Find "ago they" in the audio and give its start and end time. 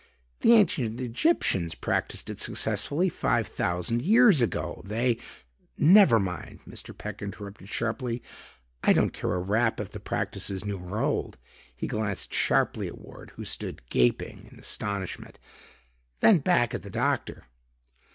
4.41-5.19